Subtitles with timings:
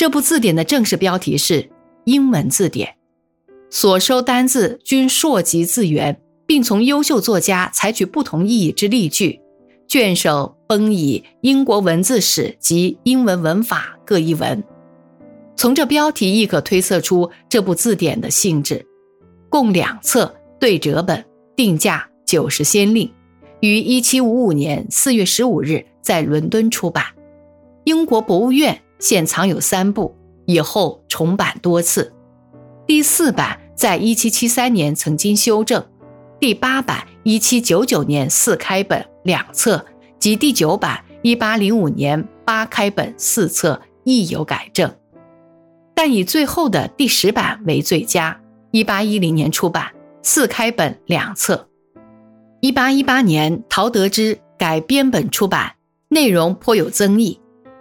[0.00, 1.68] 这部字典的正式标题是
[2.04, 2.96] 英文字典，
[3.68, 9.38] 所收单字均溯及字源，并从优秀作家采取不同意义之例句。
[9.86, 14.64] 卷首崩以英国文字史及英文文法各一文。
[15.54, 18.86] 从这标题亦可推测出这部字典的性质。
[19.50, 21.22] 共两册对折本，
[21.54, 23.12] 定价九十先令，
[23.60, 27.04] 于一七五五年四月十五日在伦敦出版。
[27.84, 28.80] 英国博物院。
[29.00, 30.14] 现藏有三部，
[30.46, 32.12] 以后重版多次。
[32.86, 35.84] 第四版在一七七三年曾经修正，
[36.38, 39.84] 第八版一七九九年四开本两册
[40.18, 44.94] 及第九版一八零五年八开本四册亦有改正，
[45.94, 48.40] 但以最后的第十版为最佳。
[48.72, 49.90] 一八一零年出版，
[50.22, 51.68] 四开本两册。
[52.60, 55.72] 一八一八年陶德之改编本出版，
[56.08, 57.39] 内容颇有争议。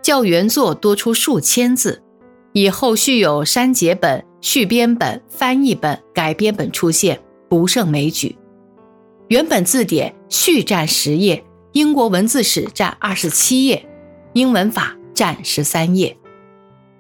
[0.10, 2.02] 较原作多出数千字，
[2.54, 8.36] 以后续有删节本、续编本、翻译本、改编本出现，不胜枚举。
[9.28, 13.88] 原本字典续占十页，英国文字史占二十七页，
[14.34, 16.18] 英文法占十三页。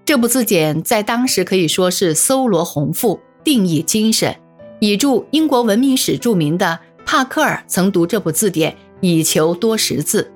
[0.06, 4.36] 这部字典在当时可以说是搜罗宏富，定义精神，
[4.80, 10.32] 以著英国文明史著名的帕克尔曾读这部字典以求多识字。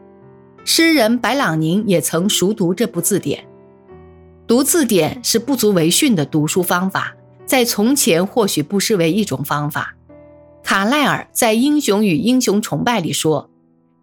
[0.65, 3.45] 诗人白朗宁也曾熟读这部字典。
[4.47, 9.95] 读字典是不足为训的读书方法，在从前或许不失为一种方法。
[10.63, 13.49] 卡赖尔在《英雄与英雄崇拜》里说：“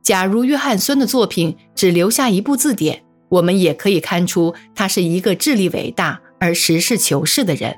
[0.03, 7.75] 假如约翰孙的作品只留下一部字典，我们也可以看出他是一个智力伟大而实事求是的人。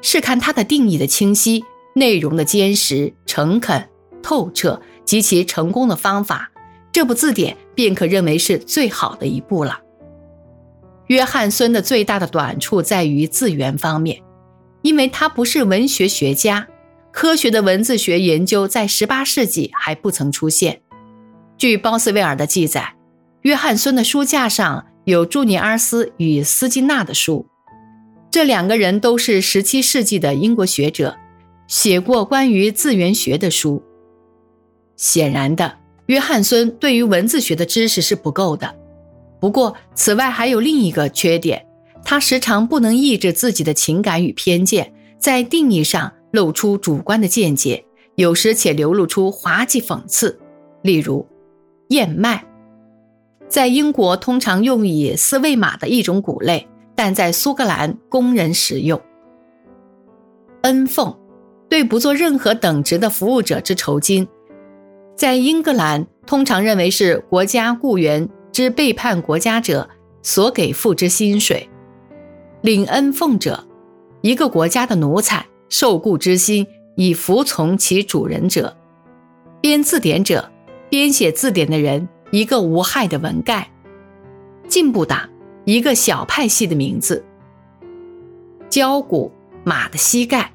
[0.00, 1.64] 是看他的定义的清晰、
[1.96, 3.88] 内容的坚实、诚恳、
[4.22, 6.52] 透彻及其成功的方法。”
[6.92, 9.80] 这部字典便可认为是最好的一部了。
[11.06, 14.20] 约翰孙的最大的短处在于字源方面，
[14.82, 16.68] 因为他不是文学学家，
[17.10, 20.82] 科学的文字学研究在18世纪还不曾出现。
[21.56, 22.96] 据鲍斯威尔的记载，
[23.40, 27.46] 约翰孙的书架上有朱尼阿斯与斯金纳的书，
[28.30, 31.16] 这两个人都是17世纪的英国学者，
[31.66, 33.82] 写过关于字源学的书。
[34.96, 35.79] 显然的。
[36.10, 38.74] 约翰孙对于文字学的知识是不够的，
[39.38, 41.64] 不过此外还有另一个缺点，
[42.04, 47.84] 他时常不能抑制自己的情感与偏见，在定义上露出主观的见解，
[48.16, 50.36] 有时且流露出滑稽讽刺。
[50.82, 51.24] 例如，
[51.90, 52.44] 燕麦，
[53.46, 56.66] 在英国通常用以饲喂马的一种谷类，
[56.96, 59.00] 但在苏格兰供人食用。
[60.62, 61.16] 恩俸，
[61.68, 64.26] 对不做任何等值的服务者之酬金。
[65.20, 69.86] 在英格兰，通常认为是国家雇员之背叛国家者
[70.22, 71.68] 所给付之薪水。
[72.62, 73.62] 领恩俸者，
[74.22, 76.66] 一个国家的奴才，受雇之心
[76.96, 78.74] 以服从其主人者。
[79.60, 80.50] 编字典者，
[80.88, 83.70] 编写字典的人，一个无害的文盖。
[84.68, 85.28] 进步党，
[85.66, 87.22] 一个小派系的名字。
[88.70, 89.30] 交骨，
[89.64, 90.50] 马的膝盖。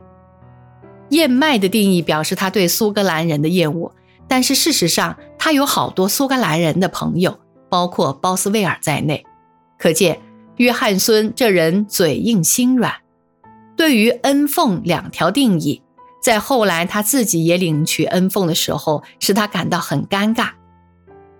[1.09, 3.91] 燕麦的定义表示他对苏格兰人的厌恶。
[4.27, 9.25] 但是事实上，他有好多苏格兰人的朋友，包括鲍斯威尔在内。
[9.77, 10.19] 可见，
[10.57, 12.93] 约翰孙这人嘴硬心软。
[13.75, 15.81] 对于恩俸两条定义，
[16.21, 20.49] 在后来他自己也领取恩俸的时候，使他感到很尴尬。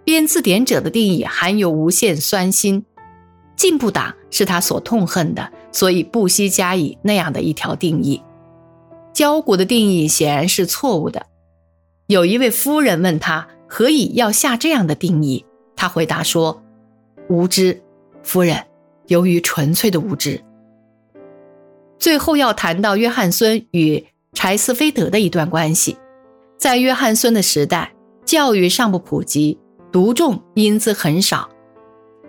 [0.04, 2.86] 编字典者的定义含有无限酸心，
[3.56, 8.22] 进步党是他所痛恨的，所以不惜加以那样的一条定义。
[9.14, 11.26] 焦骨的定义显然是错误的。
[12.08, 15.44] 有一位夫人问他何以要下这样的定义，
[15.76, 16.62] 他回答说
[17.30, 17.82] ：“无知，
[18.22, 18.64] 夫人，
[19.08, 20.40] 由于纯粹的无知。”
[21.98, 25.98] 最后要谈到约翰孙与柴斯菲德的一段关系。
[26.60, 29.58] 在约翰孙的时代，教育尚不普及，
[29.92, 31.50] 读众因资很少，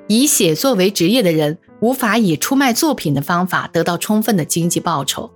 [0.09, 5.31] 以写作为职业的人无法以出卖作品的方法得到充分的经济报酬，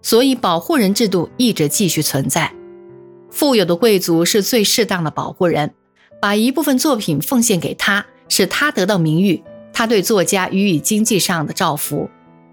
[0.00, 2.54] 所以保护人制度一直继续存在。
[3.30, 5.72] 富有的贵族是最适当的保护人，
[6.20, 9.42] 把一部分作品奉献给他，使他得到名誉，
[9.72, 12.10] 他对作家予以经济上的照拂，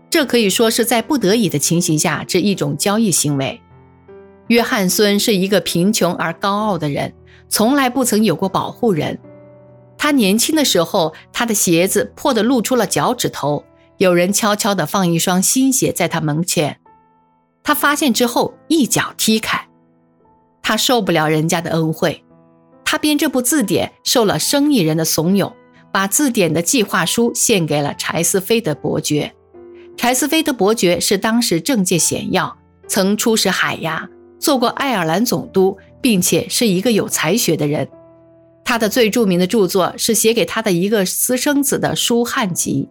[0.10, 3.60] 这可以说是在不得已的情形下这一种交易行为。
[4.48, 7.14] 约翰孙是一个贫穷而高傲的人，
[7.50, 9.20] 从来不曾有过保护人。
[9.98, 13.66] 他年轻的时候，他的鞋子破得露出了脚趾头，
[13.98, 16.80] 有人悄悄地放一双新鞋在他门前，
[17.64, 19.67] 他发现之后一脚踢开。
[20.68, 22.26] 他受不了人家的恩惠，
[22.84, 25.54] 他编这部字典受了生意人的怂恿，
[25.94, 29.34] 把字典的计划书献给了柴斯菲德伯爵。
[29.96, 32.54] 柴斯菲德伯爵是当时政界显要，
[32.86, 34.10] 曾出使海牙，
[34.40, 37.88] 做过爱尔兰总督，并且是一个有才学的人。
[38.66, 42.90] 他的最著名的著作是写给他的一个私生子的书汉集。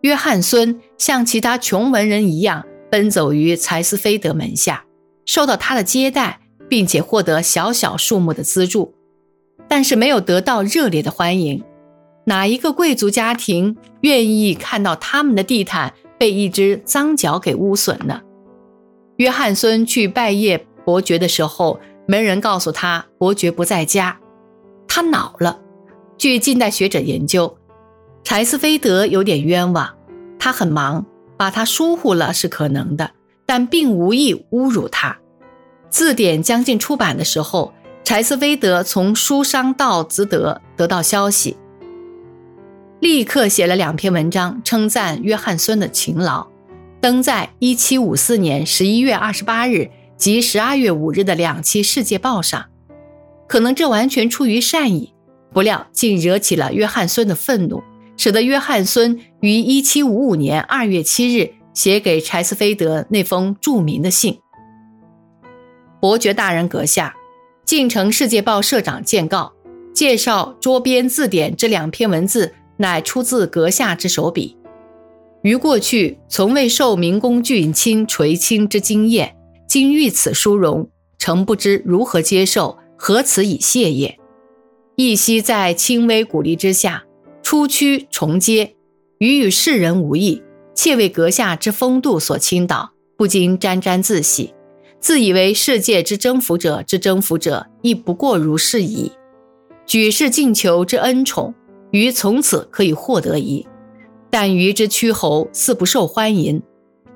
[0.00, 4.86] 约翰孙像其他穷文人一样，奔走于柴斯菲德门下，
[5.26, 6.40] 受到他的接待，
[6.72, 8.94] 并且获得小小数目的资助，
[9.68, 11.62] 但是没有得到热烈的欢迎。
[12.24, 18.22] 哪一个贵族家庭愿意看到他们的地毯被一只脏脚给污损呢？
[19.16, 21.78] 约翰孙去拜谒伯爵的时候，
[22.08, 24.18] 门人告诉他伯爵不在家，
[24.88, 25.60] 他恼了。
[26.16, 27.54] 据近代学者研究。
[28.24, 29.94] 柴斯菲德有点冤枉，
[30.38, 31.04] 他很忙，
[31.36, 33.10] 把他疏忽了是可能的，
[33.44, 35.18] 但并无意侮辱他。
[35.92, 41.58] 字典将近出版的时候，柴斯菲德从书商道兹德得到消息，
[42.98, 46.46] 立刻写了两篇文章，称赞约翰孙的勤劳，
[47.02, 52.64] 登在1754年11月28日及12月5日的两期《世界报》上。
[53.46, 55.12] 可能这完全出于善意，
[55.52, 57.82] 不料竟惹起了约翰孙的愤怒。
[58.16, 64.38] 使得约翰孙于1755年2月7日写给柴斯菲德那封著名的信。
[66.02, 67.14] 伯爵大人阁下，
[67.64, 69.52] 晋城世界报社长见告，
[69.94, 74.56] 介绍桌边字典这两篇文字乃出自阁下之手笔。
[75.42, 79.36] 于过去从未受明公俊卿垂青之经验，
[79.68, 84.18] 今遇此殊荣，诚不知如何接受，何辞以谢也。
[84.96, 87.04] 一夕在轻微鼓励之下。
[87.44, 88.74] 出区重接，
[89.18, 90.42] 与与世人无异，
[90.74, 94.52] 窃为阁下之风度所倾倒，不禁沾沾自喜，
[95.02, 99.12] 自以为世界之征服者之征服者，亦不过如是矣。
[99.84, 101.52] 举世尽求之恩宠，
[101.90, 103.66] 于从此可以获得矣。
[104.30, 106.62] 但于之屈侯似不受欢迎，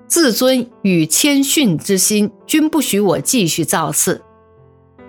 [0.06, 4.21] 自尊与谦逊之心均不许我继续造次。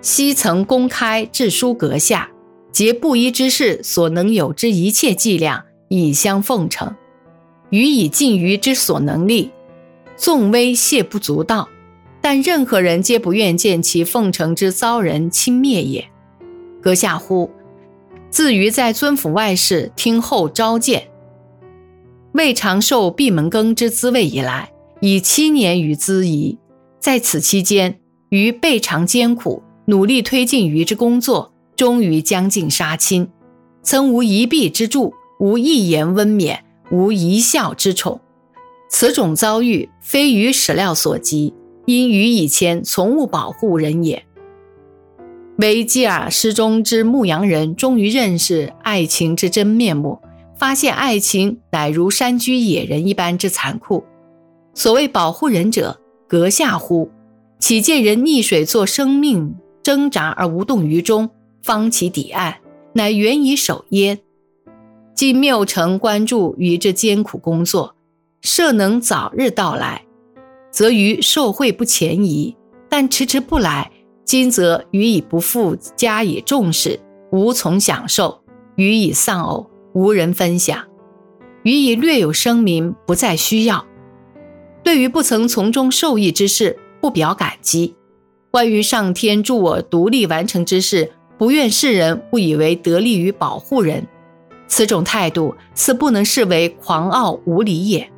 [0.00, 2.30] 昔曾公开致书阁下。
[2.70, 6.94] 竭布衣之事所能有之一切伎俩，以相奉承，
[7.70, 9.50] 予以尽于之所能力，
[10.16, 11.68] 纵威谢不足道，
[12.30, 16.06] 但任何人皆不愿见其奉承之遭人轻蔑也。
[16.82, 17.50] 阁下乎？
[18.28, 21.08] 自于在尊府外事听候召见，
[22.32, 24.70] 未尝受闭门羹之滋味以来，
[25.00, 26.58] 已七年余资矣。
[27.00, 27.98] 在此期间，
[28.28, 31.54] 于备尝艰苦，努力推进于之工作。
[31.76, 33.26] 终于将尽杀亲，
[33.82, 36.58] 曾无一臂之助，无一言温勉，
[36.90, 38.20] 无一笑之宠。
[38.90, 41.54] 此种遭遇，非于史料所及，
[41.88, 44.22] 因于以前从勿保护人也。
[45.56, 50.18] 维基尔诗中之牧羊人，终于认识爱情之真面目，
[50.54, 54.04] 发现爱情乃如山居野人一般之残酷。
[54.74, 55.98] 所谓保护人者，
[56.28, 57.10] 阁下乎？
[57.58, 61.30] 岂见人溺水作生命挣扎而无动于衷？
[61.62, 62.56] 方其抵岸，
[62.92, 64.18] 乃原以守焉。
[65.14, 67.94] 今缪城关注于这艰苦工作，
[68.42, 70.04] 设能早日到来，
[70.70, 72.54] 则于受贿不前移；
[72.88, 73.90] 但迟迟不来，
[74.24, 77.00] 今则予以不复加以重视，
[77.32, 78.40] 无从享受；
[78.76, 80.78] 予以丧偶，无人分享；
[81.62, 83.84] 予以略有声名，不再需要。
[84.82, 87.94] 对于不曾从中受益之事，不表感激；
[88.50, 94.06] 关于上天助我独立完成之事，不愿世人误以为得利于保护人，
[94.66, 98.10] 此种态度似不能视为狂傲无礼也。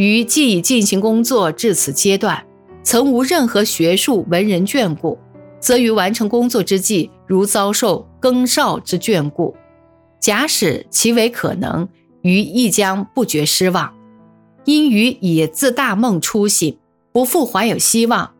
[0.00, 2.42] 于既已进行工作至此阶段，
[2.82, 5.18] 曾无任何学术文人眷顾，
[5.60, 9.54] 则于完成工作之际，如遭受更少之眷顾。
[10.18, 11.86] 假使其为可能，
[12.22, 13.94] 于亦将不觉失望。
[14.64, 16.78] 因于已自大梦初醒，
[17.12, 18.32] 不复怀有希望，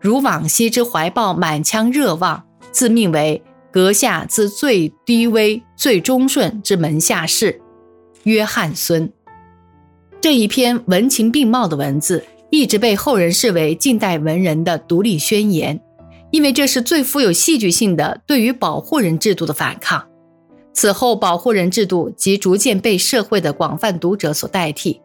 [0.00, 2.44] 如往昔之怀抱满腔热望。
[2.70, 7.60] 自命为阁下自最低微、最忠顺之门下士，
[8.22, 9.12] 约翰孙。
[10.20, 15.80] 这一篇文情并茂的文字，一直被后人视为近代文人的独立宣言，
[16.32, 20.04] 因为这是最富有戏剧性的对于保护人制度的反抗。
[20.72, 25.00] 此后，保护人制度即逐渐被社会的广泛读者所代替，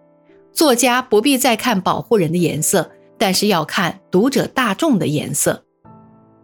[0.52, 5.64] 作家不必再看保护人的颜色，但是要看读者大众的颜色。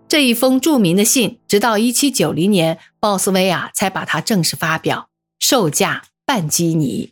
[0.07, 5.09] 这一封著名的信，直到一七九零年，鲍斯威尔才把它正式发表，
[5.39, 7.11] 售价半基尼。